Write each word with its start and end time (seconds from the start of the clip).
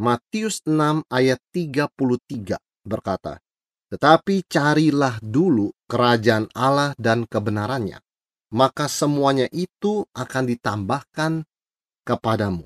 Matius 0.00 0.64
6 0.64 1.04
ayat 1.12 1.36
33 1.52 2.56
berkata, 2.88 3.36
Tetapi 3.92 4.48
carilah 4.48 5.20
dulu 5.20 5.76
kerajaan 5.84 6.48
Allah 6.56 6.96
dan 6.96 7.28
kebenarannya, 7.28 8.00
maka 8.48 8.88
semuanya 8.88 9.44
itu 9.52 10.08
akan 10.16 10.56
ditambahkan 10.56 11.44
kepadamu. 12.08 12.64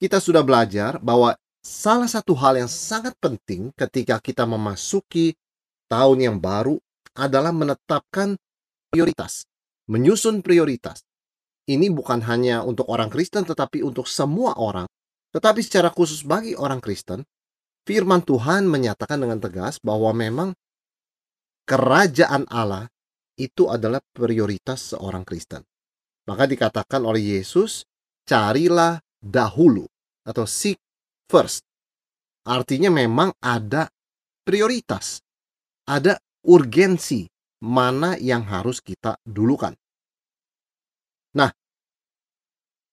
Kita 0.00 0.16
sudah 0.16 0.40
belajar 0.40 0.96
bahwa 0.96 1.36
salah 1.60 2.08
satu 2.08 2.32
hal 2.32 2.56
yang 2.56 2.72
sangat 2.72 3.12
penting 3.20 3.68
ketika 3.76 4.16
kita 4.24 4.48
memasuki 4.48 5.36
tahun 5.92 6.24
yang 6.24 6.36
baru 6.40 6.80
adalah 7.20 7.52
menetapkan 7.52 8.32
prioritas, 8.88 9.44
menyusun 9.92 10.40
prioritas. 10.40 11.04
Ini 11.68 11.92
bukan 11.92 12.24
hanya 12.24 12.64
untuk 12.64 12.88
orang 12.88 13.12
Kristen 13.12 13.44
tetapi 13.44 13.84
untuk 13.84 14.08
semua 14.08 14.56
orang 14.56 14.88
tetapi 15.34 15.60
secara 15.62 15.90
khusus 15.90 16.22
bagi 16.22 16.54
orang 16.54 16.78
Kristen, 16.82 17.26
firman 17.86 18.22
Tuhan 18.22 18.66
menyatakan 18.66 19.22
dengan 19.22 19.38
tegas 19.38 19.78
bahwa 19.78 20.10
memang 20.12 20.48
kerajaan 21.66 22.46
Allah 22.50 22.90
itu 23.36 23.68
adalah 23.68 24.00
prioritas 24.14 24.96
seorang 24.96 25.22
Kristen. 25.22 25.62
Maka 26.26 26.48
dikatakan 26.50 27.06
oleh 27.06 27.38
Yesus, 27.38 27.86
carilah 28.26 28.98
dahulu 29.22 29.86
atau 30.26 30.42
seek 30.42 30.78
first. 31.30 31.62
Artinya 32.46 32.90
memang 32.90 33.34
ada 33.42 33.86
prioritas, 34.42 35.22
ada 35.86 36.18
urgensi 36.46 37.26
mana 37.62 38.14
yang 38.18 38.46
harus 38.46 38.78
kita 38.82 39.18
dulukan. 39.22 39.74
Nah, 41.36 41.50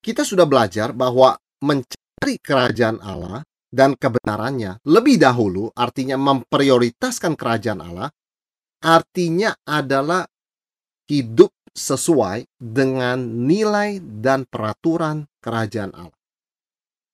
kita 0.04 0.26
sudah 0.26 0.44
belajar 0.50 0.92
bahwa 0.92 1.38
mencari 1.64 2.03
mencari 2.24 2.40
kerajaan 2.40 3.04
Allah 3.04 3.44
dan 3.68 4.00
kebenarannya 4.00 4.80
lebih 4.88 5.20
dahulu, 5.20 5.68
artinya 5.76 6.16
memprioritaskan 6.16 7.36
kerajaan 7.36 7.84
Allah, 7.84 8.08
artinya 8.80 9.52
adalah 9.68 10.24
hidup 11.12 11.52
sesuai 11.76 12.48
dengan 12.56 13.20
nilai 13.44 14.00
dan 14.00 14.48
peraturan 14.48 15.28
kerajaan 15.44 15.92
Allah. 15.92 16.16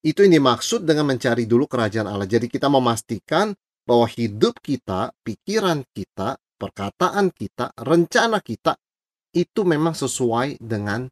Itu 0.06 0.22
yang 0.22 0.38
dimaksud 0.38 0.86
dengan 0.86 1.10
mencari 1.10 1.44
dulu 1.44 1.66
kerajaan 1.66 2.06
Allah. 2.06 2.30
Jadi 2.30 2.46
kita 2.46 2.70
memastikan 2.70 3.50
bahwa 3.82 4.06
hidup 4.06 4.62
kita, 4.62 5.10
pikiran 5.26 5.82
kita, 5.90 6.38
perkataan 6.54 7.34
kita, 7.34 7.74
rencana 7.82 8.38
kita 8.38 8.78
itu 9.34 9.66
memang 9.66 9.98
sesuai 9.98 10.62
dengan 10.62 11.10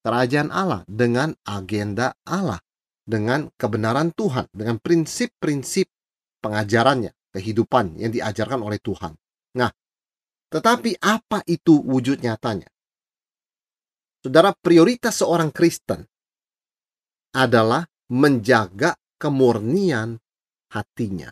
kerajaan 0.00 0.48
Allah, 0.48 0.80
dengan 0.88 1.36
agenda 1.44 2.16
Allah 2.24 2.64
dengan 3.04 3.52
kebenaran 3.60 4.10
Tuhan, 4.16 4.48
dengan 4.50 4.80
prinsip-prinsip 4.80 5.86
pengajarannya, 6.40 7.12
kehidupan 7.36 8.00
yang 8.00 8.10
diajarkan 8.10 8.64
oleh 8.64 8.80
Tuhan. 8.80 9.12
Nah, 9.60 9.70
tetapi 10.48 10.96
apa 11.04 11.44
itu 11.44 11.84
wujud 11.84 12.24
nyatanya? 12.24 12.68
Saudara, 14.24 14.56
prioritas 14.56 15.20
seorang 15.20 15.52
Kristen 15.52 16.00
adalah 17.36 17.84
menjaga 18.08 18.96
kemurnian 19.20 20.16
hatinya. 20.72 21.28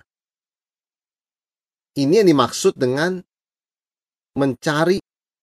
Ini 1.93 2.25
yang 2.25 2.29
dimaksud 2.29 2.77
dengan 2.77 3.21
mencari 4.37 5.01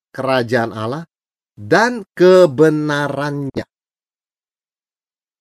kerajaan 0.10 0.74
Allah 0.74 1.06
dan 1.54 2.06
kebenarannya 2.18 3.66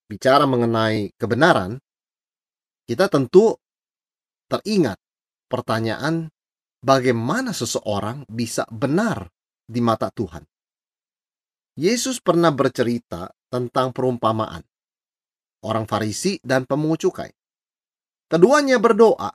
bicara 0.09 0.49
mengenai 0.49 1.13
kebenaran, 1.21 1.77
kita 2.89 3.13
tentu 3.13 3.53
teringat 4.49 4.97
pertanyaan 5.53 6.33
bagaimana 6.81 7.53
seseorang 7.53 8.25
bisa 8.25 8.65
benar 8.73 9.29
di 9.69 9.85
mata 9.85 10.09
Tuhan. 10.09 10.43
Yesus 11.79 12.19
pernah 12.19 12.51
bercerita 12.51 13.31
tentang 13.53 13.95
perumpamaan 13.95 14.65
orang 15.63 15.87
Farisi 15.87 16.39
dan 16.43 16.67
pemungut 16.67 17.07
cukai. 17.07 17.31
Keduanya 18.29 18.77
berdoa. 18.81 19.31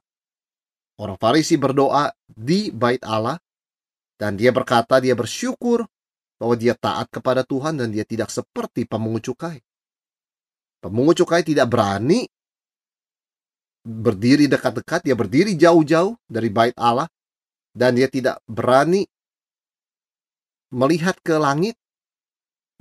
Orang 1.01 1.17
Farisi 1.17 1.57
berdoa 1.57 2.13
di 2.29 2.69
bait 2.69 3.01
Allah 3.01 3.37
dan 4.21 4.37
dia 4.37 4.53
berkata 4.53 5.01
dia 5.01 5.17
bersyukur 5.17 5.83
bahwa 6.37 6.55
dia 6.59 6.77
taat 6.77 7.09
kepada 7.09 7.41
Tuhan 7.41 7.81
dan 7.81 7.89
dia 7.89 8.05
tidak 8.05 8.29
seperti 8.29 8.85
pemungut 8.85 9.25
cukai. 9.25 9.57
Pemungut 10.83 11.15
cukai 11.23 11.47
tidak 11.47 11.71
berani 11.71 12.27
berdiri 13.87 14.51
dekat-dekat, 14.51 15.07
dia 15.07 15.15
berdiri 15.15 15.55
jauh-jauh 15.55 16.19
dari 16.27 16.51
bait 16.51 16.75
Allah 16.75 17.07
dan 17.71 17.95
dia 17.95 18.11
tidak 18.11 18.43
berani 18.51 19.07
melihat 20.75 21.15
ke 21.23 21.39
langit. 21.39 21.79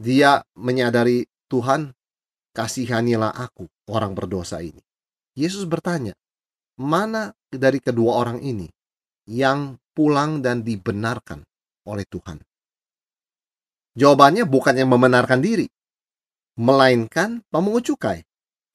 Dia 0.03 0.43
menyadari 0.59 1.31
Tuhan, 1.47 1.95
kasihanilah 2.59 3.39
aku, 3.39 3.71
orang 3.87 4.19
berdosa 4.19 4.59
ini. 4.59 4.83
Yesus 5.39 5.63
bertanya, 5.63 6.11
mana 6.83 7.31
dari 7.47 7.79
kedua 7.79 8.19
orang 8.19 8.43
ini 8.43 8.67
yang 9.31 9.79
pulang 9.95 10.43
dan 10.43 10.67
dibenarkan 10.67 11.47
oleh 11.87 12.03
Tuhan? 12.11 12.43
Jawabannya 13.95 14.43
bukan 14.49 14.75
yang 14.75 14.91
membenarkan 14.91 15.39
diri, 15.39 15.71
melainkan 16.59 17.41
pemungut 17.49 17.93
cukai 17.93 18.25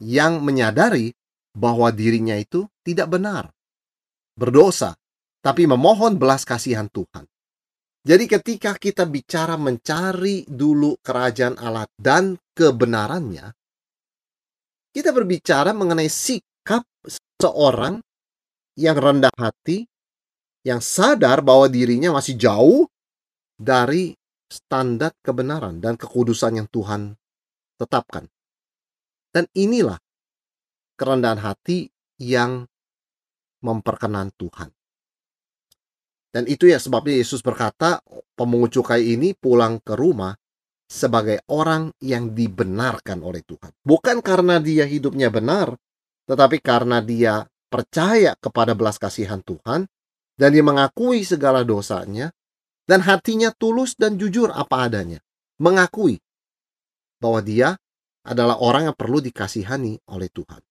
yang 0.01 0.41
menyadari 0.41 1.13
bahwa 1.57 1.89
dirinya 1.89 2.37
itu 2.37 2.69
tidak 2.85 3.09
benar, 3.17 3.49
berdosa, 4.37 4.93
tapi 5.41 5.65
memohon 5.65 6.21
belas 6.21 6.45
kasihan 6.45 6.85
Tuhan. 6.89 7.25
Jadi 8.07 8.25
ketika 8.29 8.71
kita 8.77 9.03
bicara 9.03 9.59
mencari 9.59 10.47
dulu 10.47 10.95
kerajaan 11.03 11.59
Allah 11.59 11.89
dan 11.99 12.39
kebenarannya, 12.55 13.51
kita 14.95 15.11
berbicara 15.11 15.75
mengenai 15.75 16.07
sikap 16.07 16.87
seorang 17.41 17.99
yang 18.79 18.95
rendah 18.95 19.33
hati, 19.35 19.83
yang 20.63 20.79
sadar 20.79 21.43
bahwa 21.43 21.67
dirinya 21.67 22.15
masih 22.15 22.39
jauh 22.39 22.87
dari 23.57 24.13
standar 24.47 25.11
kebenaran 25.19 25.83
dan 25.83 25.99
kekudusan 25.99 26.63
yang 26.63 26.69
Tuhan 26.71 27.11
tetapkan. 27.77 28.25
Dan 29.31 29.45
inilah 29.53 29.97
kerendahan 30.97 31.39
hati 31.39 31.87
yang 32.17 32.65
memperkenan 33.61 34.33
Tuhan. 34.35 34.73
Dan 36.33 36.43
itu 36.45 36.69
ya 36.69 36.77
sebabnya 36.77 37.17
Yesus 37.17 37.41
berkata, 37.41 38.01
pemungut 38.37 38.73
cukai 38.73 39.15
ini 39.15 39.33
pulang 39.33 39.81
ke 39.81 39.97
rumah 39.97 40.35
sebagai 40.87 41.41
orang 41.49 41.91
yang 42.03 42.31
dibenarkan 42.31 43.25
oleh 43.25 43.41
Tuhan. 43.41 43.73
Bukan 43.81 44.21
karena 44.21 44.61
dia 44.61 44.85
hidupnya 44.85 45.33
benar, 45.33 45.75
tetapi 46.27 46.61
karena 46.61 47.01
dia 47.01 47.47
percaya 47.67 48.35
kepada 48.39 48.75
belas 48.75 48.95
kasihan 48.95 49.43
Tuhan 49.43 49.87
dan 50.39 50.49
dia 50.53 50.63
mengakui 50.63 51.23
segala 51.27 51.67
dosanya 51.67 52.31
dan 52.87 53.03
hatinya 53.03 53.51
tulus 53.51 53.99
dan 53.99 54.15
jujur 54.15 54.51
apa 54.51 54.87
adanya. 54.87 55.19
Mengakui 55.59 56.21
bahwa 57.17 57.41
dia 57.41 57.77
adalah 58.27 58.59
orang 58.59 58.91
yang 58.91 58.97
perlu 58.97 59.23
dikasihani 59.23 60.03
oleh 60.11 60.29
Tuhan. 60.29 60.61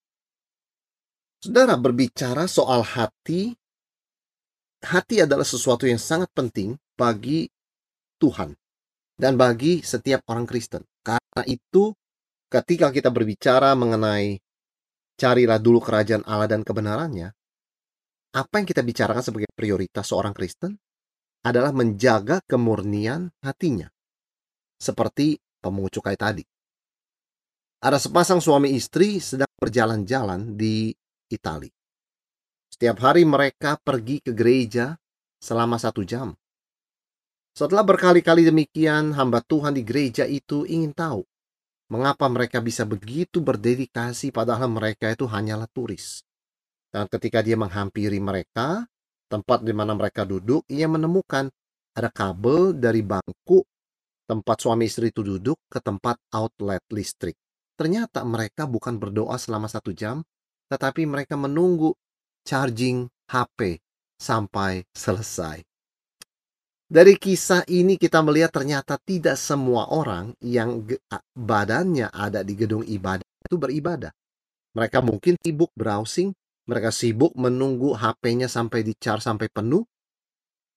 Saudara 1.40 1.76
berbicara 1.76 2.44
soal 2.48 2.84
hati, 2.84 3.54
hati 4.84 5.16
adalah 5.24 5.44
sesuatu 5.44 5.88
yang 5.88 6.00
sangat 6.00 6.28
penting 6.32 6.76
bagi 6.96 7.48
Tuhan 8.20 8.56
dan 9.16 9.36
bagi 9.40 9.80
setiap 9.80 10.24
orang 10.28 10.44
Kristen. 10.44 10.84
Karena 11.00 11.42
itu, 11.48 11.92
ketika 12.52 12.92
kita 12.92 13.08
berbicara 13.08 13.72
mengenai 13.76 14.40
carilah 15.16 15.56
dulu 15.56 15.80
kerajaan 15.80 16.24
Allah 16.28 16.48
dan 16.48 16.60
kebenarannya, 16.60 17.32
apa 18.36 18.54
yang 18.60 18.68
kita 18.68 18.84
bicarakan 18.84 19.24
sebagai 19.24 19.48
prioritas 19.56 20.12
seorang 20.12 20.36
Kristen 20.36 20.76
adalah 21.40 21.72
menjaga 21.72 22.44
kemurnian 22.44 23.32
hatinya. 23.40 23.88
Seperti 24.76 25.40
pemungut 25.66 25.98
cukai 25.98 26.14
tadi. 26.14 26.46
Ada 27.82 27.98
sepasang 27.98 28.38
suami 28.38 28.72
istri 28.72 29.18
sedang 29.18 29.50
berjalan-jalan 29.58 30.54
di 30.54 30.94
Italia. 31.28 31.74
Setiap 32.70 33.02
hari 33.02 33.26
mereka 33.26 33.76
pergi 33.82 34.22
ke 34.22 34.30
gereja 34.30 34.94
selama 35.42 35.76
satu 35.76 36.06
jam. 36.06 36.32
Setelah 37.56 37.82
berkali-kali 37.82 38.44
demikian, 38.44 39.16
hamba 39.16 39.40
Tuhan 39.40 39.74
di 39.74 39.82
gereja 39.82 40.28
itu 40.28 40.68
ingin 40.68 40.92
tahu 40.92 41.24
mengapa 41.86 42.26
mereka 42.26 42.58
bisa 42.58 42.82
begitu 42.82 43.38
berdedikasi 43.38 44.34
padahal 44.34 44.70
mereka 44.70 45.10
itu 45.10 45.24
hanyalah 45.24 45.70
turis. 45.70 46.26
Dan 46.90 47.06
ketika 47.10 47.40
dia 47.44 47.54
menghampiri 47.54 48.18
mereka, 48.18 48.86
tempat 49.28 49.62
di 49.62 49.74
mana 49.74 49.94
mereka 49.94 50.26
duduk, 50.26 50.66
ia 50.70 50.86
menemukan 50.90 51.50
ada 51.96 52.10
kabel 52.12 52.76
dari 52.76 53.00
bangku 53.00 53.64
tempat 54.26 54.60
suami 54.60 54.90
istri 54.90 55.14
itu 55.14 55.22
duduk 55.22 55.56
ke 55.70 55.78
tempat 55.78 56.18
outlet 56.34 56.82
listrik. 56.90 57.38
Ternyata 57.78 58.26
mereka 58.26 58.66
bukan 58.66 58.98
berdoa 58.98 59.38
selama 59.38 59.70
satu 59.70 59.94
jam, 59.94 60.26
tetapi 60.68 61.06
mereka 61.06 61.38
menunggu 61.38 61.94
charging 62.42 63.06
HP 63.30 63.78
sampai 64.18 64.82
selesai. 64.92 65.62
Dari 66.86 67.18
kisah 67.18 67.66
ini 67.66 67.98
kita 67.98 68.22
melihat 68.22 68.54
ternyata 68.54 68.94
tidak 69.02 69.34
semua 69.34 69.90
orang 69.90 70.30
yang 70.38 70.86
badannya 71.34 72.14
ada 72.14 72.46
di 72.46 72.54
gedung 72.54 72.86
ibadah 72.86 73.26
itu 73.42 73.58
beribadah. 73.58 74.14
Mereka 74.78 75.02
mungkin 75.02 75.34
sibuk 75.42 75.74
browsing, 75.74 76.30
mereka 76.70 76.94
sibuk 76.94 77.34
menunggu 77.34 77.90
HP-nya 77.98 78.46
sampai 78.46 78.86
di 78.86 78.94
charge 78.94 79.26
sampai 79.26 79.50
penuh. 79.50 79.82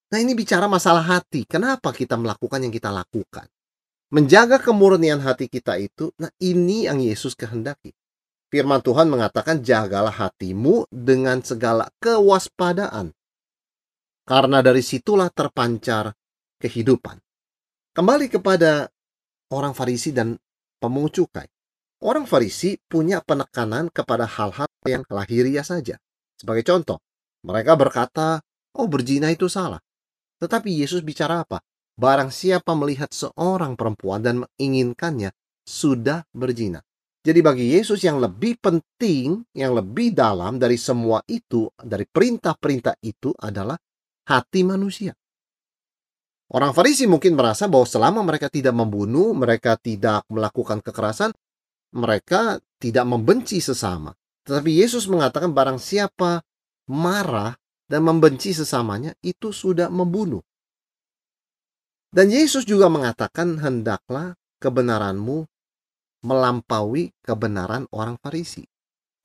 Nah 0.10 0.18
ini 0.18 0.34
bicara 0.34 0.66
masalah 0.66 1.06
hati. 1.06 1.46
Kenapa 1.46 1.94
kita 1.94 2.18
melakukan 2.18 2.66
yang 2.66 2.74
kita 2.74 2.90
lakukan? 2.90 3.46
Menjaga 4.10 4.58
kemurnian 4.58 5.22
hati 5.22 5.46
kita 5.46 5.78
itu, 5.78 6.10
nah 6.18 6.34
ini 6.42 6.90
yang 6.90 6.98
Yesus 6.98 7.38
kehendaki. 7.38 7.94
Firman 8.50 8.82
Tuhan 8.82 9.06
mengatakan, 9.06 9.62
"Jagalah 9.62 10.10
hatimu 10.10 10.90
dengan 10.90 11.46
segala 11.46 11.86
kewaspadaan, 12.02 13.14
karena 14.26 14.66
dari 14.66 14.82
situlah 14.82 15.30
terpancar 15.30 16.18
kehidupan." 16.58 17.22
Kembali 17.94 18.34
kepada 18.34 18.90
orang 19.54 19.78
Farisi 19.78 20.10
dan 20.10 20.34
pemungut 20.82 21.14
cukai. 21.14 21.46
Orang 22.02 22.26
Farisi 22.26 22.82
punya 22.90 23.22
penekanan 23.22 23.94
kepada 23.94 24.26
hal-hal 24.26 24.74
yang 24.90 25.06
lahiriah 25.06 25.62
saja. 25.62 26.02
Sebagai 26.34 26.66
contoh, 26.66 26.98
mereka 27.46 27.78
berkata, 27.78 28.42
"Oh, 28.74 28.90
berzina 28.90 29.30
itu 29.30 29.46
salah." 29.46 29.78
Tetapi 30.40 30.72
Yesus 30.72 31.04
bicara 31.04 31.44
apa? 31.44 31.60
Barang 32.00 32.32
siapa 32.32 32.72
melihat 32.80 33.12
seorang 33.12 33.76
perempuan 33.76 34.24
dan 34.24 34.48
menginginkannya, 34.48 35.36
sudah 35.68 36.24
berzina. 36.32 36.80
Jadi 37.20 37.40
bagi 37.44 37.76
Yesus 37.76 38.00
yang 38.08 38.24
lebih 38.24 38.56
penting, 38.64 39.44
yang 39.52 39.76
lebih 39.76 40.16
dalam 40.16 40.56
dari 40.56 40.80
semua 40.80 41.20
itu, 41.28 41.68
dari 41.76 42.08
perintah-perintah 42.08 42.96
itu 43.04 43.36
adalah 43.36 43.76
hati 44.32 44.64
manusia. 44.64 45.12
Orang 46.50 46.74
Farisi 46.74 47.06
mungkin 47.06 47.36
merasa 47.38 47.70
bahwa 47.70 47.86
selama 47.86 48.26
mereka 48.26 48.48
tidak 48.50 48.74
membunuh, 48.74 49.36
mereka 49.36 49.78
tidak 49.78 50.26
melakukan 50.32 50.82
kekerasan, 50.82 51.36
mereka 51.94 52.58
tidak 52.82 53.06
membenci 53.06 53.62
sesama. 53.62 54.16
Tetapi 54.48 54.82
Yesus 54.82 55.06
mengatakan 55.06 55.54
barang 55.54 55.78
siapa 55.78 56.42
marah 56.90 57.54
dan 57.90 58.06
membenci 58.06 58.54
sesamanya, 58.54 59.18
itu 59.26 59.50
sudah 59.50 59.90
membunuh. 59.90 60.46
Dan 62.10 62.30
Yesus 62.30 62.66
juga 62.66 62.90
mengatakan 62.90 63.58
hendaklah 63.58 64.38
kebenaranmu 64.62 65.46
melampaui 66.26 67.14
kebenaran 67.22 67.90
orang 67.94 68.18
Farisi. 68.22 68.66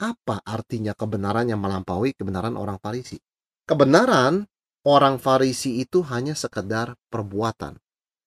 Apa 0.00 0.42
artinya 0.42 0.92
kebenaran 0.92 1.48
yang 1.48 1.60
melampaui 1.60 2.16
kebenaran 2.16 2.56
orang 2.56 2.80
Farisi? 2.80 3.20
Kebenaran 3.64 4.44
orang 4.84 5.16
Farisi 5.16 5.80
itu 5.80 6.04
hanya 6.04 6.36
sekedar 6.36 6.92
perbuatan. 7.08 7.80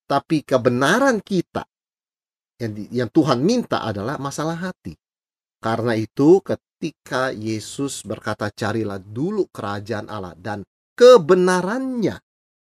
Tapi 0.08 0.42
kebenaran 0.42 1.20
kita 1.20 1.68
yang, 2.58 2.72
yang 2.90 3.10
Tuhan 3.12 3.38
minta 3.44 3.84
adalah 3.86 4.18
masalah 4.18 4.58
hati. 4.58 4.98
Karena 5.62 5.94
itu 5.94 6.42
ketika 6.78 7.34
Yesus 7.34 8.06
berkata 8.06 8.54
carilah 8.54 9.02
dulu 9.02 9.50
kerajaan 9.50 10.06
Allah 10.06 10.38
dan 10.38 10.62
kebenarannya, 10.94 12.22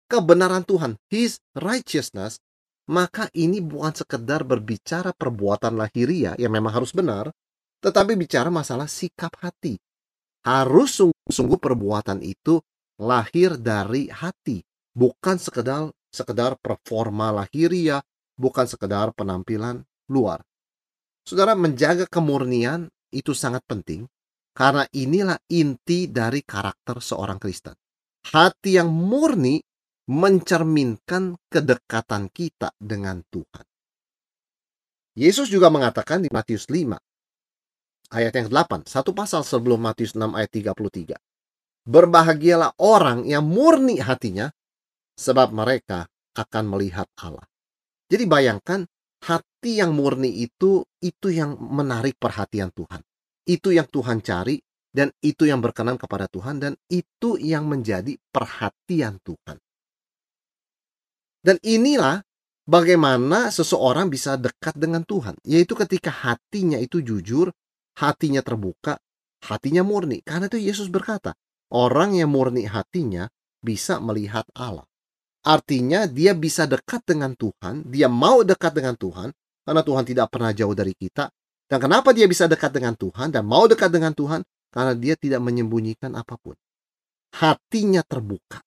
kebenaran 0.10 0.66
Tuhan, 0.66 0.98
His 1.14 1.38
righteousness, 1.54 2.42
maka 2.90 3.30
ini 3.38 3.62
bukan 3.62 3.94
sekedar 3.94 4.42
berbicara 4.42 5.14
perbuatan 5.14 5.78
lahiriah 5.78 6.34
yang 6.42 6.50
memang 6.50 6.82
harus 6.82 6.90
benar, 6.90 7.30
tetapi 7.86 8.18
bicara 8.18 8.50
masalah 8.50 8.90
sikap 8.90 9.30
hati. 9.46 9.78
Harus 10.42 10.98
sungguh-sungguh 10.98 11.62
perbuatan 11.62 12.26
itu 12.26 12.58
lahir 12.98 13.62
dari 13.62 14.10
hati, 14.10 14.66
bukan 14.90 15.38
sekedar 15.38 15.94
sekedar 16.10 16.58
performa 16.58 17.30
lahiriah, 17.30 18.02
bukan 18.34 18.66
sekedar 18.66 19.14
penampilan 19.14 19.86
luar. 20.10 20.42
Saudara 21.22 21.54
menjaga 21.54 22.10
kemurnian 22.10 22.90
itu 23.14 23.34
sangat 23.34 23.66
penting 23.66 24.06
karena 24.54 24.84
inilah 24.92 25.38
inti 25.50 26.10
dari 26.10 26.44
karakter 26.44 27.00
seorang 27.00 27.38
Kristen. 27.40 27.76
Hati 28.30 28.76
yang 28.76 28.92
murni 28.92 29.64
mencerminkan 30.10 31.38
kedekatan 31.48 32.34
kita 32.34 32.74
dengan 32.76 33.22
Tuhan. 33.30 33.66
Yesus 35.16 35.48
juga 35.48 35.70
mengatakan 35.70 36.26
di 36.26 36.30
Matius 36.32 36.68
5 36.68 36.98
ayat 38.14 38.34
yang 38.34 38.48
8, 38.50 38.90
satu 38.90 39.14
pasal 39.14 39.46
sebelum 39.46 39.80
Matius 39.80 40.18
6 40.18 40.34
ayat 40.34 40.50
33. 40.50 41.18
Berbahagialah 41.90 42.78
orang 42.82 43.26
yang 43.26 43.46
murni 43.46 44.02
hatinya 44.02 44.50
sebab 45.18 45.54
mereka 45.54 46.10
akan 46.38 46.64
melihat 46.70 47.10
Allah. 47.22 47.46
Jadi 48.10 48.26
bayangkan 48.26 48.86
hati 49.26 49.49
yang 49.68 49.92
murni 49.92 50.32
itu 50.46 50.88
itu 51.04 51.28
yang 51.28 51.60
menarik 51.60 52.16
perhatian 52.16 52.72
Tuhan. 52.72 53.04
Itu 53.44 53.76
yang 53.76 53.90
Tuhan 53.92 54.24
cari 54.24 54.56
dan 54.90 55.12
itu 55.22 55.46
yang 55.46 55.60
berkenan 55.60 56.00
kepada 56.00 56.32
Tuhan 56.32 56.64
dan 56.64 56.74
itu 56.90 57.36
yang 57.36 57.68
menjadi 57.68 58.16
perhatian 58.32 59.20
Tuhan. 59.22 59.58
Dan 61.40 61.56
inilah 61.64 62.20
bagaimana 62.68 63.50
seseorang 63.50 64.12
bisa 64.12 64.36
dekat 64.36 64.76
dengan 64.76 65.08
Tuhan, 65.08 65.40
yaitu 65.48 65.74
ketika 65.78 66.12
hatinya 66.12 66.76
itu 66.76 67.00
jujur, 67.00 67.50
hatinya 67.96 68.44
terbuka, 68.44 69.00
hatinya 69.48 69.82
murni. 69.82 70.20
Karena 70.22 70.52
itu 70.52 70.60
Yesus 70.60 70.92
berkata, 70.92 71.34
orang 71.72 72.20
yang 72.20 72.30
murni 72.30 72.68
hatinya 72.68 73.32
bisa 73.64 74.04
melihat 74.04 74.44
Allah. 74.56 74.86
Artinya 75.48 76.04
dia 76.04 76.36
bisa 76.36 76.68
dekat 76.68 77.08
dengan 77.08 77.32
Tuhan, 77.40 77.88
dia 77.88 78.12
mau 78.12 78.44
dekat 78.44 78.76
dengan 78.76 79.00
Tuhan, 79.00 79.32
karena 79.70 79.86
Tuhan 79.86 80.02
tidak 80.02 80.34
pernah 80.34 80.50
jauh 80.50 80.74
dari 80.74 80.98
kita. 80.98 81.30
Dan 81.70 81.78
kenapa 81.78 82.10
dia 82.10 82.26
bisa 82.26 82.50
dekat 82.50 82.74
dengan 82.74 82.98
Tuhan 82.98 83.30
dan 83.30 83.46
mau 83.46 83.70
dekat 83.70 83.94
dengan 83.94 84.18
Tuhan? 84.18 84.42
Karena 84.74 84.98
dia 84.98 85.14
tidak 85.14 85.46
menyembunyikan 85.46 86.18
apa 86.18 86.42
pun. 86.42 86.58
Hatinya 87.38 88.02
terbuka. 88.02 88.66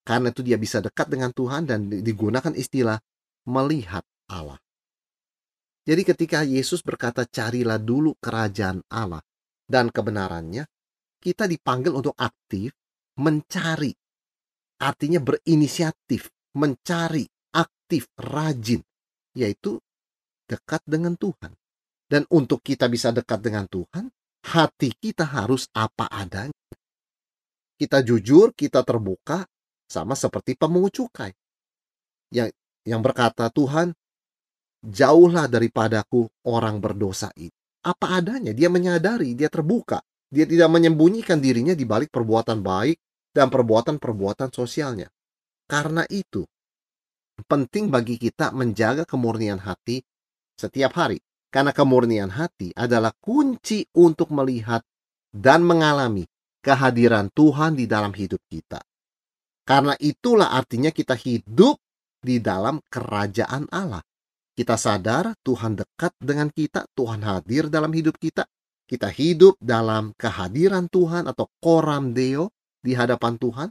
Karena 0.00 0.32
itu 0.32 0.40
dia 0.40 0.56
bisa 0.56 0.80
dekat 0.80 1.12
dengan 1.12 1.28
Tuhan 1.36 1.68
dan 1.68 1.92
digunakan 1.92 2.56
istilah 2.56 2.96
melihat 3.44 4.00
Allah. 4.32 4.56
Jadi 5.84 6.02
ketika 6.08 6.40
Yesus 6.40 6.80
berkata 6.80 7.28
carilah 7.28 7.76
dulu 7.76 8.16
kerajaan 8.16 8.80
Allah 8.88 9.20
dan 9.68 9.92
kebenarannya, 9.92 10.64
kita 11.20 11.44
dipanggil 11.44 11.92
untuk 11.92 12.16
aktif 12.16 12.72
mencari. 13.20 13.92
Artinya 14.80 15.20
berinisiatif, 15.20 16.32
mencari, 16.56 17.28
aktif, 17.52 18.08
rajin, 18.16 18.80
yaitu 19.36 19.80
dekat 20.48 20.84
dengan 20.84 21.16
Tuhan. 21.16 21.52
Dan 22.08 22.28
untuk 22.28 22.60
kita 22.60 22.92
bisa 22.92 23.08
dekat 23.08 23.40
dengan 23.40 23.64
Tuhan, 23.64 24.12
hati 24.44 24.92
kita 24.92 25.24
harus 25.24 25.68
apa 25.72 26.08
adanya. 26.12 26.52
Kita 27.80 28.04
jujur, 28.04 28.52
kita 28.52 28.84
terbuka, 28.84 29.48
sama 29.88 30.12
seperti 30.12 30.54
pemungut 30.54 30.92
cukai. 30.92 31.32
Yang, 32.28 32.52
yang 32.84 33.00
berkata, 33.00 33.48
Tuhan, 33.48 33.96
jauhlah 34.84 35.48
daripadaku 35.48 36.28
orang 36.46 36.78
berdosa 36.84 37.32
itu. 37.36 37.56
Apa 37.82 38.22
adanya, 38.22 38.54
dia 38.54 38.70
menyadari, 38.70 39.34
dia 39.34 39.50
terbuka. 39.50 40.04
Dia 40.32 40.46
tidak 40.46 40.70
menyembunyikan 40.70 41.42
dirinya 41.42 41.74
di 41.74 41.84
balik 41.84 42.08
perbuatan 42.08 42.62
baik 42.62 42.96
dan 43.34 43.48
perbuatan-perbuatan 43.48 44.52
sosialnya. 44.54 45.08
Karena 45.66 46.04
itu, 46.08 46.44
penting 47.44 47.92
bagi 47.92 48.16
kita 48.16 48.50
menjaga 48.54 49.06
kemurnian 49.06 49.60
hati 49.60 50.02
setiap 50.56 50.94
hari. 50.96 51.20
Karena 51.52 51.76
kemurnian 51.76 52.32
hati 52.32 52.72
adalah 52.72 53.12
kunci 53.20 53.84
untuk 54.00 54.32
melihat 54.32 54.80
dan 55.28 55.60
mengalami 55.60 56.24
kehadiran 56.64 57.28
Tuhan 57.28 57.76
di 57.76 57.84
dalam 57.84 58.16
hidup 58.16 58.40
kita. 58.48 58.80
Karena 59.60 59.92
itulah 60.00 60.56
artinya 60.56 60.88
kita 60.88 61.12
hidup 61.12 61.76
di 62.24 62.40
dalam 62.40 62.80
kerajaan 62.88 63.68
Allah. 63.68 64.00
Kita 64.56 64.80
sadar 64.80 65.36
Tuhan 65.44 65.76
dekat 65.76 66.16
dengan 66.16 66.48
kita, 66.48 66.88
Tuhan 66.96 67.20
hadir 67.20 67.68
dalam 67.68 67.92
hidup 67.92 68.16
kita. 68.16 68.48
kita 68.92 69.08
hidup 69.08 69.56
dalam 69.56 70.12
kehadiran 70.20 70.84
Tuhan 70.92 71.24
atau 71.24 71.48
koram 71.64 72.12
deo 72.12 72.52
di 72.84 72.92
hadapan 72.92 73.40
Tuhan. 73.40 73.68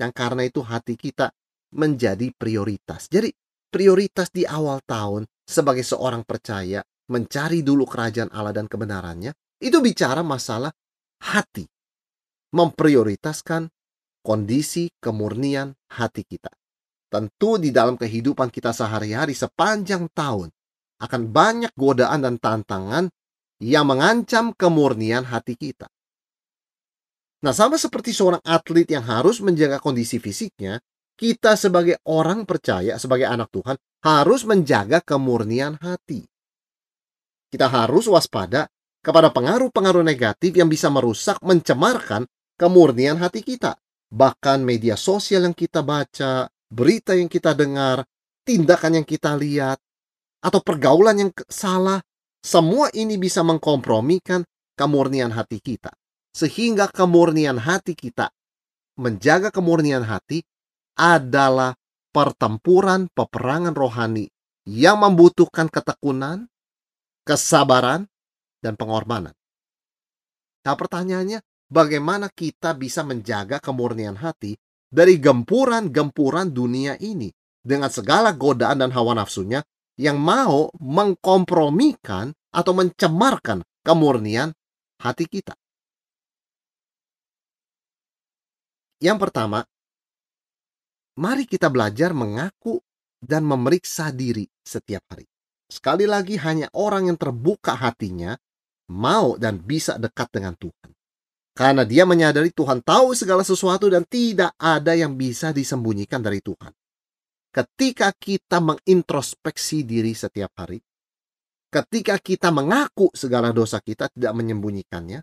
Yang 0.00 0.12
karena 0.16 0.42
itu 0.48 0.64
hati 0.64 0.96
kita 0.96 1.28
menjadi 1.74 2.30
prioritas. 2.34 3.10
Jadi 3.10 3.30
prioritas 3.68 4.30
di 4.30 4.46
awal 4.46 4.80
tahun 4.86 5.26
sebagai 5.44 5.82
seorang 5.82 6.22
percaya 6.22 6.80
mencari 7.10 7.60
dulu 7.60 7.84
kerajaan 7.84 8.32
Allah 8.32 8.54
dan 8.56 8.70
kebenarannya 8.70 9.34
itu 9.60 9.78
bicara 9.82 10.24
masalah 10.24 10.72
hati. 11.20 11.66
Memprioritaskan 12.54 13.66
kondisi 14.22 14.88
kemurnian 15.02 15.74
hati 15.90 16.22
kita. 16.24 16.48
Tentu 17.10 17.60
di 17.60 17.70
dalam 17.74 17.98
kehidupan 17.98 18.48
kita 18.50 18.70
sehari-hari 18.70 19.34
sepanjang 19.34 20.08
tahun 20.14 20.50
akan 21.02 21.22
banyak 21.30 21.72
godaan 21.74 22.24
dan 22.24 22.36
tantangan 22.38 23.04
yang 23.62 23.86
mengancam 23.86 24.54
kemurnian 24.54 25.26
hati 25.26 25.54
kita. 25.54 25.86
Nah, 27.44 27.52
sama 27.52 27.76
seperti 27.76 28.16
seorang 28.16 28.40
atlet 28.40 28.88
yang 28.88 29.04
harus 29.04 29.44
menjaga 29.44 29.76
kondisi 29.76 30.16
fisiknya, 30.16 30.80
kita 31.14 31.54
sebagai 31.54 32.02
orang 32.10 32.42
percaya, 32.46 32.98
sebagai 32.98 33.26
anak 33.30 33.50
Tuhan, 33.54 33.76
harus 34.04 34.42
menjaga 34.44 35.00
kemurnian 35.00 35.78
hati. 35.78 36.26
Kita 37.48 37.70
harus 37.70 38.10
waspada 38.10 38.66
kepada 38.98 39.30
pengaruh-pengaruh 39.30 40.02
negatif 40.02 40.58
yang 40.58 40.66
bisa 40.66 40.90
merusak, 40.90 41.38
mencemarkan 41.40 42.26
kemurnian 42.58 43.20
hati 43.20 43.46
kita. 43.46 43.78
Bahkan 44.10 44.62
media 44.62 44.98
sosial 44.98 45.46
yang 45.46 45.56
kita 45.56 45.82
baca, 45.86 46.50
berita 46.70 47.14
yang 47.14 47.30
kita 47.30 47.54
dengar, 47.54 48.02
tindakan 48.42 49.02
yang 49.02 49.06
kita 49.06 49.38
lihat, 49.38 49.78
atau 50.42 50.60
pergaulan 50.60 51.16
yang 51.16 51.30
salah, 51.46 52.02
semua 52.44 52.92
ini 52.92 53.16
bisa 53.16 53.40
mengkompromikan 53.40 54.44
kemurnian 54.76 55.32
hati 55.32 55.62
kita. 55.62 55.94
Sehingga 56.34 56.90
kemurnian 56.90 57.62
hati 57.62 57.94
kita, 57.94 58.28
menjaga 58.98 59.54
kemurnian 59.54 60.02
hati 60.02 60.42
adalah 60.94 61.74
pertempuran 62.14 63.10
peperangan 63.10 63.74
rohani 63.74 64.30
yang 64.64 65.02
membutuhkan 65.02 65.68
ketekunan, 65.68 66.48
kesabaran, 67.26 68.06
dan 68.64 68.78
pengorbanan. 68.78 69.34
Nah 70.64 70.74
pertanyaannya, 70.78 71.44
bagaimana 71.68 72.32
kita 72.32 72.72
bisa 72.72 73.04
menjaga 73.04 73.60
kemurnian 73.60 74.16
hati 74.16 74.56
dari 74.88 75.20
gempuran-gempuran 75.20 76.48
dunia 76.54 76.96
ini 77.02 77.28
dengan 77.60 77.92
segala 77.92 78.32
godaan 78.32 78.80
dan 78.80 78.94
hawa 78.94 79.18
nafsunya 79.18 79.60
yang 80.00 80.16
mau 80.16 80.72
mengkompromikan 80.80 82.32
atau 82.54 82.72
mencemarkan 82.72 83.66
kemurnian 83.82 84.54
hati 85.02 85.26
kita. 85.28 85.52
Yang 89.02 89.18
pertama, 89.28 89.66
mari 91.18 91.44
kita 91.44 91.70
belajar 91.70 92.14
mengaku 92.14 92.80
dan 93.18 93.46
memeriksa 93.46 94.12
diri 94.12 94.44
setiap 94.62 95.04
hari. 95.10 95.24
Sekali 95.68 96.04
lagi, 96.04 96.36
hanya 96.38 96.68
orang 96.76 97.08
yang 97.10 97.18
terbuka 97.18 97.72
hatinya 97.74 98.36
mau 98.92 99.40
dan 99.40 99.58
bisa 99.58 99.96
dekat 99.96 100.28
dengan 100.30 100.54
Tuhan. 100.60 100.90
Karena 101.54 101.86
dia 101.86 102.04
menyadari 102.04 102.50
Tuhan 102.50 102.82
tahu 102.82 103.14
segala 103.14 103.46
sesuatu 103.46 103.86
dan 103.86 104.02
tidak 104.04 104.52
ada 104.58 104.92
yang 104.92 105.14
bisa 105.14 105.54
disembunyikan 105.54 106.20
dari 106.20 106.42
Tuhan 106.42 106.74
ketika 107.54 108.10
kita 108.10 108.58
mengintrospeksi 108.58 109.86
diri 109.86 110.10
setiap 110.10 110.50
hari, 110.58 110.82
ketika 111.70 112.18
kita 112.18 112.50
mengaku 112.50 113.14
segala 113.14 113.54
dosa 113.54 113.78
kita 113.78 114.10
tidak 114.10 114.34
menyembunyikannya, 114.34 115.22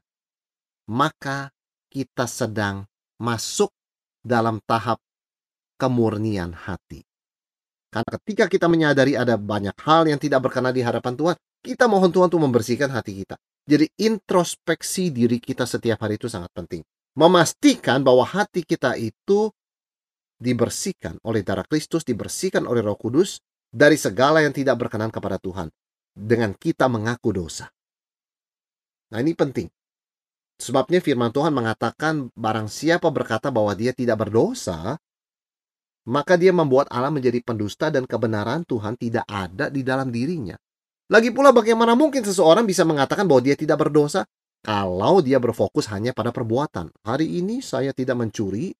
maka 0.88 1.52
kita 1.92 2.24
sedang 2.32 2.88
masuk 3.20 3.76
dalam 4.24 4.64
tahap 4.64 5.04
kemurnian 5.82 6.54
hati. 6.54 7.02
Karena 7.90 8.10
ketika 8.22 8.46
kita 8.46 8.70
menyadari 8.70 9.18
ada 9.18 9.36
banyak 9.36 9.74
hal 9.82 10.06
yang 10.06 10.22
tidak 10.22 10.46
berkenan 10.46 10.72
di 10.72 10.86
hadapan 10.86 11.18
Tuhan, 11.18 11.36
kita 11.66 11.90
mohon 11.90 12.14
Tuhan 12.14 12.30
untuk 12.30 12.46
membersihkan 12.46 12.94
hati 12.94 13.26
kita. 13.26 13.36
Jadi 13.66 13.90
introspeksi 13.98 15.10
diri 15.10 15.42
kita 15.42 15.66
setiap 15.66 16.06
hari 16.06 16.22
itu 16.22 16.30
sangat 16.30 16.54
penting. 16.54 16.86
Memastikan 17.18 18.06
bahwa 18.06 18.24
hati 18.24 18.64
kita 18.64 18.96
itu 18.96 19.52
dibersihkan 20.40 21.20
oleh 21.28 21.44
darah 21.44 21.68
Kristus, 21.68 22.08
dibersihkan 22.08 22.64
oleh 22.64 22.80
Roh 22.80 22.96
Kudus 22.96 23.44
dari 23.68 24.00
segala 24.00 24.40
yang 24.40 24.56
tidak 24.56 24.80
berkenan 24.80 25.12
kepada 25.12 25.36
Tuhan 25.38 25.68
dengan 26.16 26.56
kita 26.56 26.88
mengaku 26.88 27.36
dosa. 27.36 27.68
Nah, 29.12 29.20
ini 29.20 29.36
penting. 29.36 29.68
Sebabnya 30.62 31.04
firman 31.04 31.34
Tuhan 31.36 31.52
mengatakan 31.52 32.32
barang 32.32 32.70
siapa 32.72 33.12
berkata 33.12 33.52
bahwa 33.52 33.76
dia 33.76 33.92
tidak 33.92 34.24
berdosa, 34.24 34.96
maka 36.08 36.40
dia 36.40 36.56
membuat 36.56 36.90
Allah 36.90 37.14
menjadi 37.14 37.42
pendusta 37.44 37.92
dan 37.92 38.08
kebenaran 38.08 38.64
Tuhan 38.66 38.98
tidak 38.98 39.26
ada 39.30 39.68
di 39.70 39.86
dalam 39.86 40.10
dirinya. 40.10 40.56
Lagi 41.12 41.30
pula 41.30 41.52
bagaimana 41.52 41.94
mungkin 41.94 42.24
seseorang 42.24 42.64
bisa 42.64 42.88
mengatakan 42.88 43.28
bahwa 43.28 43.44
dia 43.44 43.60
tidak 43.60 43.84
berdosa 43.84 44.24
kalau 44.64 45.20
dia 45.20 45.38
berfokus 45.38 45.92
hanya 45.92 46.16
pada 46.16 46.32
perbuatan. 46.32 46.90
Hari 47.04 47.42
ini 47.42 47.60
saya 47.60 47.92
tidak 47.92 48.16
mencuri, 48.16 48.72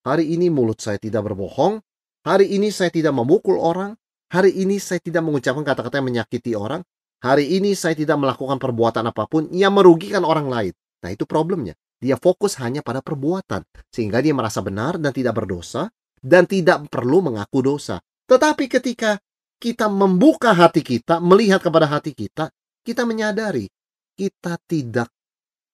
Hari 0.00 0.32
ini 0.32 0.48
mulut 0.48 0.80
saya 0.80 0.96
tidak 0.96 1.28
berbohong. 1.28 1.76
Hari 2.24 2.56
ini 2.56 2.72
saya 2.72 2.88
tidak 2.88 3.12
memukul 3.12 3.60
orang. 3.60 3.92
Hari 4.32 4.48
ini 4.48 4.80
saya 4.80 4.96
tidak 4.96 5.20
mengucapkan 5.20 5.60
kata-kata 5.60 6.00
yang 6.00 6.08
menyakiti 6.08 6.56
orang. 6.56 6.80
Hari 7.20 7.60
ini 7.60 7.76
saya 7.76 7.92
tidak 7.92 8.16
melakukan 8.16 8.56
perbuatan 8.56 9.04
apa 9.12 9.28
pun 9.28 9.52
yang 9.52 9.76
merugikan 9.76 10.24
orang 10.24 10.48
lain. 10.48 10.72
Nah 11.04 11.12
itu 11.12 11.28
problemnya. 11.28 11.76
Dia 12.00 12.16
fokus 12.16 12.56
hanya 12.64 12.80
pada 12.80 13.04
perbuatan. 13.04 13.60
Sehingga 13.92 14.24
dia 14.24 14.32
merasa 14.32 14.64
benar 14.64 14.96
dan 14.96 15.12
tidak 15.12 15.36
berdosa. 15.36 15.92
Dan 16.20 16.44
tidak 16.44 16.86
perlu 16.92 17.32
mengaku 17.32 17.64
dosa. 17.64 17.96
Tetapi 18.28 18.68
ketika 18.68 19.16
kita 19.60 19.88
membuka 19.88 20.52
hati 20.52 20.84
kita, 20.84 21.20
melihat 21.20 21.64
kepada 21.64 21.88
hati 21.88 22.12
kita, 22.12 22.52
kita 22.84 23.04
menyadari 23.08 23.68
kita 24.16 24.60
tidak 24.68 25.08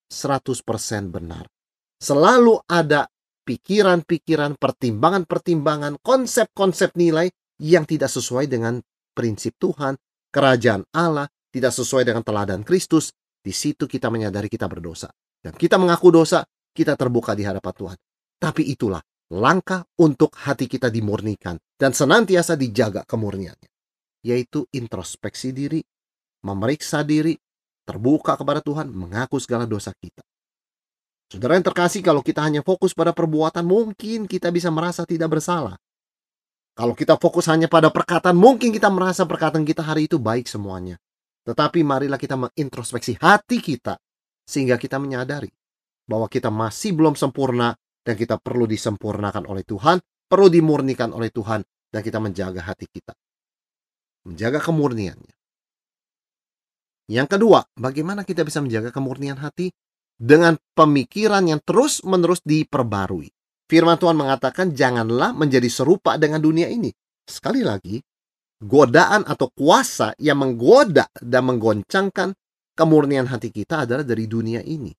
100% 0.07 1.11
benar. 1.11 1.51
Selalu 1.99 2.63
ada 2.71 3.11
pikiran-pikiran, 3.47 4.59
pertimbangan-pertimbangan, 4.59 5.99
konsep-konsep 6.03 6.95
nilai 6.99 7.31
yang 7.63 7.87
tidak 7.87 8.11
sesuai 8.11 8.47
dengan 8.51 8.79
prinsip 9.15 9.59
Tuhan, 9.59 9.99
kerajaan 10.31 10.87
Allah, 10.93 11.31
tidak 11.51 11.73
sesuai 11.73 12.05
dengan 12.05 12.23
teladan 12.27 12.63
Kristus, 12.67 13.15
di 13.41 13.55
situ 13.55 13.87
kita 13.87 14.11
menyadari 14.11 14.51
kita 14.51 14.67
berdosa. 14.67 15.09
Dan 15.41 15.55
kita 15.55 15.79
mengaku 15.79 16.11
dosa, 16.11 16.43
kita 16.75 16.99
terbuka 16.99 17.33
di 17.33 17.47
hadapan 17.47 17.75
Tuhan. 17.75 17.99
Tapi 18.37 18.63
itulah 18.69 19.01
langkah 19.33 19.83
untuk 19.99 20.35
hati 20.39 20.71
kita 20.71 20.87
dimurnikan 20.93 21.59
dan 21.75 21.91
senantiasa 21.91 22.55
dijaga 22.55 23.03
kemurniannya. 23.03 23.71
Yaitu 24.27 24.67
introspeksi 24.75 25.55
diri, 25.55 25.83
memeriksa 26.43 27.07
diri, 27.07 27.35
terbuka 27.87 28.35
kepada 28.35 28.59
Tuhan, 28.59 28.91
mengaku 28.91 29.39
segala 29.39 29.67
dosa 29.67 29.95
kita. 29.95 30.23
Saudara 31.27 31.59
yang 31.59 31.67
terkasih, 31.67 32.03
kalau 32.07 32.23
kita 32.23 32.43
hanya 32.43 32.63
fokus 32.63 32.95
pada 32.95 33.11
perbuatan, 33.11 33.67
mungkin 33.67 34.31
kita 34.31 34.51
bisa 34.55 34.71
merasa 34.71 35.03
tidak 35.03 35.39
bersalah. 35.39 35.75
Kalau 36.77 36.95
kita 36.95 37.19
fokus 37.19 37.51
hanya 37.51 37.67
pada 37.71 37.91
perkataan, 37.91 38.37
mungkin 38.37 38.71
kita 38.71 38.91
merasa 38.91 39.27
perkataan 39.27 39.67
kita 39.67 39.83
hari 39.83 40.07
itu 40.07 40.23
baik 40.23 40.47
semuanya. 40.47 40.99
Tetapi 41.47 41.83
marilah 41.87 42.19
kita 42.19 42.35
mengintrospeksi 42.35 43.19
hati 43.19 43.63
kita, 43.63 43.99
sehingga 44.47 44.79
kita 44.79 44.99
menyadari 44.99 45.51
bahwa 46.07 46.31
kita 46.31 46.51
masih 46.51 46.95
belum 46.95 47.19
sempurna 47.19 47.75
dan 48.07 48.15
kita 48.15 48.39
perlu 48.39 48.71
disempurnakan 48.71 49.51
oleh 49.51 49.67
Tuhan, 49.67 49.99
perlu 50.31 50.47
dimurnikan 50.47 51.11
oleh 51.11 51.35
Tuhan, 51.35 51.67
dan 51.91 52.01
kita 52.07 52.23
menjaga 52.23 52.63
hati 52.63 52.87
kita. 52.87 53.11
Menjaga 54.31 54.63
kemurniannya. 54.63 55.35
Yang 57.11 57.29
kedua, 57.35 57.67
bagaimana 57.75 58.23
kita 58.23 58.47
bisa 58.47 58.63
menjaga 58.63 58.95
kemurnian 58.95 59.43
hati? 59.43 59.75
dengan 60.17 60.57
pemikiran 60.73 61.45
yang 61.45 61.61
terus-menerus 61.61 62.41
diperbarui. 62.43 63.29
Firman 63.69 64.01
Tuhan 64.01 64.17
mengatakan, 64.17 64.73
"Janganlah 64.73 65.37
menjadi 65.37 65.69
serupa 65.69 66.17
dengan 66.17 66.41
dunia 66.41 66.73
ini." 66.73 66.91
Sekali 67.27 67.61
lagi, 67.61 68.01
godaan 68.63 69.27
atau 69.27 69.53
kuasa 69.53 70.17
yang 70.17 70.41
menggoda 70.41 71.11
dan 71.21 71.43
menggoncangkan 71.51 72.33
kemurnian 72.73 73.29
hati 73.29 73.53
kita 73.53 73.85
adalah 73.85 74.07
dari 74.07 74.25
dunia 74.31 74.63
ini. 74.63 74.95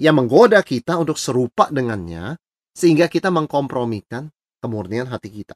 Yang 0.00 0.14
menggoda 0.16 0.64
kita 0.64 0.96
untuk 0.96 1.20
serupa 1.20 1.68
dengannya, 1.68 2.40
sehingga 2.72 3.12
kita 3.12 3.28
mengkompromikan 3.28 4.32
kemurnian 4.64 5.12
hati 5.12 5.28
kita. 5.28 5.52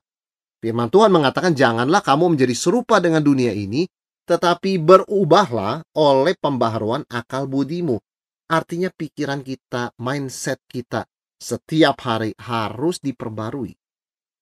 Firman 0.61 0.93
Tuhan 0.93 1.09
mengatakan, 1.09 1.57
"Janganlah 1.57 2.05
kamu 2.05 2.37
menjadi 2.37 2.53
serupa 2.53 3.01
dengan 3.01 3.25
dunia 3.25 3.57
ini, 3.57 3.89
tetapi 4.29 4.77
berubahlah 4.77 5.89
oleh 5.97 6.37
pembaharuan 6.37 7.09
akal 7.09 7.49
budimu, 7.49 7.97
Artinya 8.45 8.93
pikiran 8.93 9.41
kita, 9.41 9.97
mindset 9.97 10.61
kita 10.69 11.09
setiap 11.41 11.97
hari 12.05 12.37
harus 12.37 13.01
diperbarui. 13.01 13.73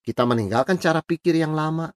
Kita 0.03 0.27
meninggalkan 0.27 0.83
cara 0.83 0.99
pikir 1.07 1.39
yang 1.39 1.55
lama, 1.55 1.87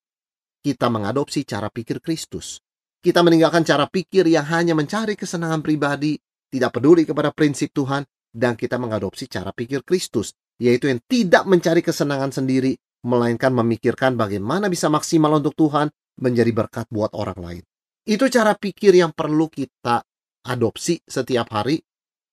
kita 0.62 0.86
mengadopsi 0.86 1.42
cara 1.42 1.70
pikir 1.70 1.98
Kristus. 1.98 2.62
kita 2.96 3.22
meninggalkan 3.22 3.62
cara 3.62 3.86
pikir 3.86 4.26
yang 4.26 4.42
hanya 4.50 4.75
mencari 4.75 5.14
kesenangan 5.14 5.62
pribadi, 5.62 6.18
tidak 6.50 6.79
peduli 6.79 7.03
kepada 7.05 7.31
prinsip 7.35 7.75
Tuhan, 7.75 8.07
dan 8.37 8.53
kita 8.53 8.76
mengadopsi 8.76 9.26
cara 9.33 9.50
pikir 9.50 9.81
Kristus, 9.83 10.37
yaitu 10.61 10.93
yang 10.93 11.00
tidak 11.09 11.49
mencari 11.49 11.81
kesenangan 11.81 12.33
sendiri, 12.33 12.76
melainkan 13.07 13.55
memikirkan 13.55 14.19
bagaimana 14.19 14.67
bisa 14.69 14.93
maksimal 14.93 15.41
untuk 15.41 15.57
Tuhan 15.57 15.88
menjadi 16.21 16.53
berkat 16.53 16.87
buat 16.93 17.12
orang 17.17 17.38
lain. 17.41 17.62
Itu 18.07 18.31
cara 18.31 18.55
pikir 18.55 18.95
yang 18.95 19.11
perlu 19.17 19.50
kita 19.50 20.05
adopsi 20.47 21.03
setiap 21.03 21.50
hari. 21.50 21.83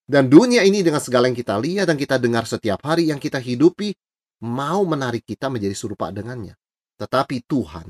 Dan 0.03 0.27
dunia 0.27 0.67
ini 0.67 0.83
dengan 0.83 0.99
segala 0.99 1.31
yang 1.31 1.37
kita 1.37 1.55
lihat 1.55 1.87
dan 1.87 1.95
kita 1.95 2.19
dengar 2.19 2.43
setiap 2.43 2.83
hari 2.83 3.07
yang 3.07 3.23
kita 3.23 3.39
hidupi, 3.39 3.95
mau 4.43 4.83
menarik 4.83 5.23
kita 5.23 5.47
menjadi 5.47 5.71
serupa 5.71 6.11
dengannya. 6.11 6.59
Tetapi 6.99 7.47
Tuhan 7.47 7.87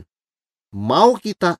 mau 0.77 1.17
kita 1.17 1.57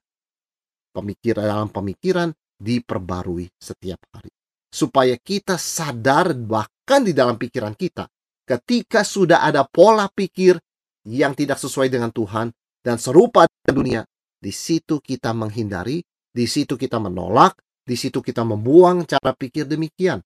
pemikiran 0.94 1.44
dalam 1.44 1.68
pemikiran 1.74 2.30
diperbarui 2.54 3.50
setiap 3.58 3.98
hari. 4.14 4.30
Supaya 4.74 5.14
kita 5.14 5.54
sadar 5.54 6.34
bahkan 6.34 7.06
di 7.06 7.14
dalam 7.14 7.38
pikiran 7.38 7.78
kita 7.78 8.10
ketika 8.42 9.06
sudah 9.06 9.46
ada 9.46 9.62
pola 9.62 10.10
pikir 10.10 10.58
yang 11.06 11.38
tidak 11.38 11.62
sesuai 11.62 11.86
dengan 11.86 12.10
Tuhan 12.10 12.50
dan 12.82 12.98
serupa 12.98 13.46
dengan 13.46 13.74
dunia, 13.78 14.02
di 14.42 14.50
situ 14.50 14.98
kita 14.98 15.30
menghindari, 15.30 16.02
di 16.34 16.44
situ 16.50 16.74
kita 16.74 16.98
menolak, 16.98 17.54
di 17.86 17.94
situ 17.94 18.18
kita 18.18 18.42
membuang 18.42 19.06
cara 19.06 19.30
pikir 19.30 19.70
demikian. 19.70 20.18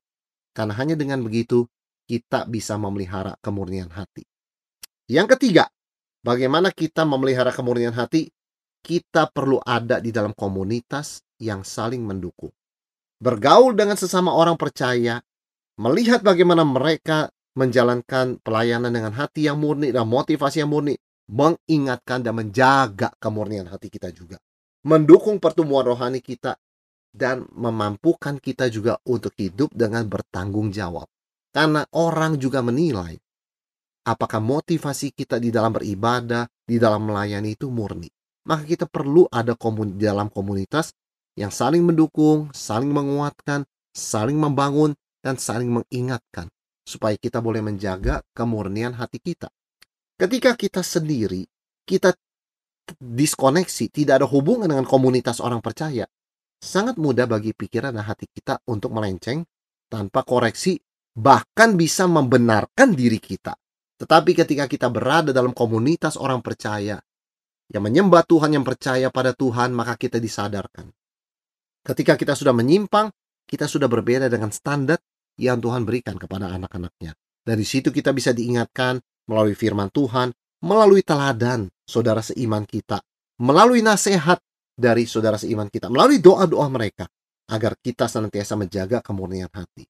Karena 0.57 0.73
hanya 0.81 0.97
dengan 0.97 1.21
begitu 1.21 1.69
kita 2.09 2.49
bisa 2.49 2.81
memelihara 2.81 3.37
kemurnian 3.45 3.93
hati. 3.93 4.25
Yang 5.13 5.37
ketiga, 5.37 5.69
bagaimana 6.25 6.73
kita 6.73 7.05
memelihara 7.05 7.53
kemurnian 7.53 7.93
hati? 7.93 8.33
kita 8.83 9.29
perlu 9.31 9.59
ada 9.63 9.99
di 9.99 10.09
dalam 10.15 10.33
komunitas 10.33 11.21
yang 11.37 11.67
saling 11.67 12.03
mendukung. 12.03 12.49
Bergaul 13.19 13.75
dengan 13.75 13.99
sesama 13.99 14.31
orang 14.31 14.55
percaya, 14.55 15.19
melihat 15.79 16.23
bagaimana 16.23 16.63
mereka 16.63 17.31
menjalankan 17.59 18.39
pelayanan 18.39 18.95
dengan 18.95 19.11
hati 19.19 19.51
yang 19.51 19.59
murni 19.59 19.91
dan 19.91 20.07
motivasi 20.07 20.63
yang 20.63 20.71
murni, 20.71 20.95
mengingatkan 21.27 22.23
dan 22.23 22.39
menjaga 22.39 23.11
kemurnian 23.19 23.67
hati 23.67 23.91
kita 23.91 24.15
juga. 24.15 24.39
Mendukung 24.87 25.43
pertumbuhan 25.43 25.91
rohani 25.91 26.23
kita 26.23 26.55
dan 27.11 27.43
memampukan 27.51 28.39
kita 28.39 28.71
juga 28.71 28.95
untuk 29.11 29.35
hidup 29.35 29.75
dengan 29.75 30.07
bertanggung 30.07 30.71
jawab. 30.71 31.11
Karena 31.51 31.83
orang 31.99 32.39
juga 32.39 32.63
menilai 32.63 33.19
apakah 34.07 34.39
motivasi 34.39 35.11
kita 35.11 35.43
di 35.43 35.51
dalam 35.51 35.75
beribadah, 35.75 36.47
di 36.63 36.79
dalam 36.79 37.11
melayani 37.11 37.59
itu 37.59 37.67
murni 37.67 38.07
maka 38.49 38.65
kita 38.65 38.89
perlu 38.89 39.29
ada 39.29 39.53
komun 39.53 40.01
dalam 40.01 40.33
komunitas 40.33 40.97
yang 41.39 41.55
saling 41.55 41.87
mendukung, 41.87 42.51
saling 42.51 42.91
menguatkan, 42.91 43.63
saling 43.95 44.35
membangun, 44.35 44.99
dan 45.23 45.39
saling 45.39 45.71
mengingatkan 45.71 46.51
supaya 46.83 47.15
kita 47.15 47.39
boleh 47.39 47.63
menjaga 47.63 48.27
kemurnian 48.35 48.97
hati 48.99 49.23
kita. 49.23 49.53
Ketika 50.19 50.59
kita 50.59 50.83
sendiri, 50.83 51.47
kita 51.87 52.17
diskoneksi, 52.99 53.85
tidak 53.93 54.25
ada 54.25 54.27
hubungan 54.27 54.67
dengan 54.67 54.89
komunitas 54.89 55.39
orang 55.39 55.63
percaya, 55.63 56.09
sangat 56.59 56.99
mudah 56.99 57.29
bagi 57.31 57.55
pikiran 57.55 57.95
dan 57.95 58.03
hati 58.03 58.27
kita 58.27 58.59
untuk 58.67 58.91
melenceng 58.91 59.47
tanpa 59.87 60.27
koreksi, 60.27 60.81
bahkan 61.15 61.79
bisa 61.79 62.11
membenarkan 62.11 62.97
diri 62.97 63.23
kita. 63.23 63.55
Tetapi 63.99 64.31
ketika 64.33 64.65
kita 64.67 64.89
berada 64.91 65.31
dalam 65.31 65.55
komunitas 65.55 66.19
orang 66.19 66.43
percaya, 66.43 66.99
yang 67.69 67.85
menyembah 67.85 68.25
Tuhan 68.25 68.57
yang 68.57 68.65
percaya 68.65 69.13
pada 69.13 69.37
Tuhan, 69.37 69.77
maka 69.77 69.95
kita 70.01 70.17
disadarkan. 70.17 70.89
Ketika 71.89 72.21
kita 72.21 72.37
sudah 72.37 72.53
menyimpang, 72.53 73.09
kita 73.49 73.65
sudah 73.65 73.89
berbeda 73.89 74.29
dengan 74.29 74.53
standar 74.53 75.01
yang 75.41 75.57
Tuhan 75.57 75.89
berikan 75.89 76.21
kepada 76.21 76.53
anak-anaknya. 76.53 77.17
Dari 77.41 77.65
situ 77.65 77.89
kita 77.89 78.13
bisa 78.13 78.37
diingatkan 78.37 79.01
melalui 79.25 79.57
firman 79.57 79.89
Tuhan, 79.89 80.29
melalui 80.61 81.01
teladan 81.01 81.73
saudara 81.89 82.21
seiman 82.21 82.69
kita, 82.69 83.01
melalui 83.41 83.81
nasihat 83.81 84.37
dari 84.77 85.09
saudara 85.09 85.41
seiman 85.41 85.73
kita, 85.73 85.89
melalui 85.89 86.21
doa-doa 86.21 86.69
mereka, 86.69 87.09
agar 87.49 87.73
kita 87.81 88.05
senantiasa 88.05 88.53
menjaga 88.61 89.01
kemurnian 89.01 89.49
hati. 89.49 89.89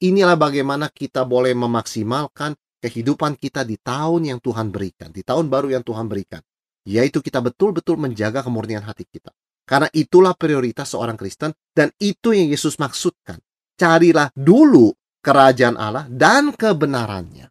Inilah 0.00 0.40
bagaimana 0.40 0.88
kita 0.88 1.28
boleh 1.28 1.52
memaksimalkan 1.52 2.56
kehidupan 2.80 3.36
kita 3.36 3.68
di 3.68 3.76
tahun 3.76 4.32
yang 4.32 4.40
Tuhan 4.40 4.72
berikan, 4.72 5.12
di 5.12 5.20
tahun 5.20 5.52
baru 5.52 5.76
yang 5.76 5.84
Tuhan 5.84 6.08
berikan 6.08 6.40
yaitu 6.84 7.24
kita 7.24 7.40
betul-betul 7.40 7.96
menjaga 7.96 8.44
kemurnian 8.44 8.84
hati 8.84 9.08
kita. 9.08 9.32
Karena 9.64 9.88
itulah 9.96 10.36
prioritas 10.36 10.92
seorang 10.92 11.16
Kristen 11.16 11.56
dan 11.72 11.88
itu 11.96 12.36
yang 12.36 12.52
Yesus 12.52 12.76
maksudkan. 12.76 13.40
Carilah 13.74 14.28
dulu 14.36 14.92
kerajaan 15.24 15.80
Allah 15.80 16.04
dan 16.06 16.52
kebenarannya. 16.52 17.48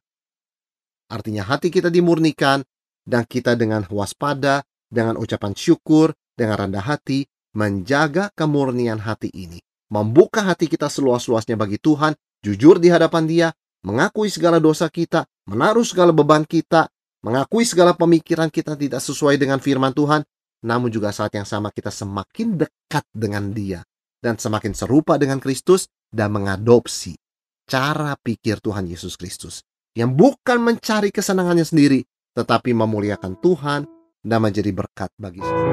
Artinya 1.10 1.44
hati 1.46 1.74
kita 1.74 1.90
dimurnikan 1.90 2.62
dan 3.04 3.26
kita 3.26 3.58
dengan 3.58 3.84
waspada, 3.90 4.62
dengan 4.88 5.18
ucapan 5.18 5.58
syukur, 5.58 6.14
dengan 6.38 6.70
rendah 6.70 6.86
hati, 6.86 7.26
menjaga 7.58 8.30
kemurnian 8.34 9.02
hati 9.02 9.30
ini. 9.34 9.62
Membuka 9.94 10.42
hati 10.42 10.66
kita 10.66 10.90
seluas-luasnya 10.90 11.54
bagi 11.54 11.78
Tuhan, 11.78 12.18
jujur 12.42 12.82
di 12.82 12.90
hadapan 12.90 13.24
dia, 13.30 13.48
mengakui 13.86 14.30
segala 14.30 14.58
dosa 14.58 14.90
kita, 14.90 15.26
menaruh 15.46 15.86
segala 15.86 16.10
beban 16.10 16.48
kita, 16.48 16.90
mengakui 17.22 17.68
segala 17.68 17.94
pemikiran 17.94 18.50
kita 18.50 18.74
tidak 18.74 19.02
sesuai 19.04 19.38
dengan 19.38 19.62
firman 19.62 19.94
Tuhan, 19.94 20.26
namun 20.64 20.90
juga 20.90 21.12
saat 21.12 21.36
yang 21.36 21.46
sama 21.46 21.70
kita 21.70 21.92
semakin 21.92 22.56
dekat 22.56 23.04
dengan 23.12 23.52
Dia 23.52 23.84
dan 24.24 24.40
semakin 24.40 24.72
serupa 24.72 25.20
dengan 25.20 25.44
Kristus 25.44 25.92
dan 26.08 26.32
mengadopsi 26.32 27.20
cara 27.68 28.16
pikir 28.20 28.64
Tuhan 28.64 28.88
Yesus 28.88 29.20
Kristus 29.20 29.64
yang 29.94 30.16
bukan 30.18 30.58
mencari 30.64 31.14
kesenangannya 31.14 31.68
sendiri, 31.68 32.02
tetapi 32.34 32.74
memuliakan 32.74 33.38
Tuhan 33.38 33.86
dan 34.24 34.40
menjadi 34.42 34.72
berkat 34.74 35.12
bagi 35.20 35.44
semua. 35.44 35.72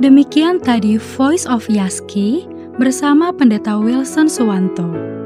Demikian 0.00 0.64
tadi 0.64 0.96
Voice 0.96 1.44
of 1.44 1.68
Yaski 1.68 2.48
bersama 2.80 3.36
Pendeta 3.36 3.76
Wilson 3.76 4.32
Suwanto. 4.32 5.19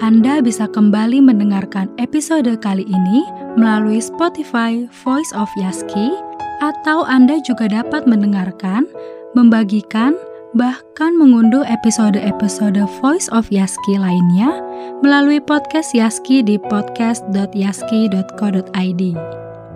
Anda 0.00 0.40
bisa 0.40 0.64
kembali 0.64 1.20
mendengarkan 1.20 1.92
episode 2.00 2.48
kali 2.64 2.88
ini 2.88 3.20
melalui 3.60 4.00
Spotify 4.00 4.88
Voice 5.04 5.28
of 5.36 5.44
Yaski, 5.60 6.16
atau 6.64 7.04
Anda 7.04 7.36
juga 7.44 7.68
dapat 7.68 8.08
mendengarkan, 8.08 8.88
membagikan, 9.36 10.16
bahkan 10.56 11.12
mengunduh 11.20 11.68
episode-episode 11.68 12.80
Voice 13.04 13.28
of 13.28 13.52
Yaski 13.52 14.00
lainnya 14.00 14.64
melalui 15.04 15.36
podcast 15.36 15.92
Yaski 15.92 16.40
di 16.40 16.56
podcast.yaski.co.id. 16.56 19.02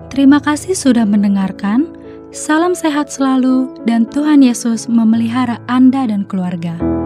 Terima 0.08 0.40
kasih 0.40 0.72
sudah 0.72 1.04
mendengarkan. 1.04 2.00
Salam 2.32 2.72
sehat 2.72 3.12
selalu, 3.12 3.76
dan 3.84 4.08
Tuhan 4.08 4.40
Yesus 4.40 4.88
memelihara 4.88 5.60
Anda 5.68 6.08
dan 6.08 6.24
keluarga. 6.24 7.03